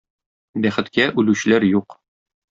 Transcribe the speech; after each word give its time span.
Бәхеткә, 0.63 1.05
үлүчеләр 1.23 1.69
юк. 1.71 1.99